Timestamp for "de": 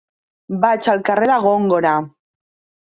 1.35-1.39